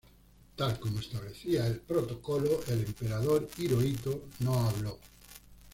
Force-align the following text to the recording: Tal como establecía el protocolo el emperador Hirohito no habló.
Tal 0.55 0.79
como 0.79 0.99
establecía 0.99 1.67
el 1.67 1.79
protocolo 1.81 2.61
el 2.69 2.83
emperador 2.85 3.47
Hirohito 3.55 4.29
no 4.39 4.55
habló. 4.55 4.97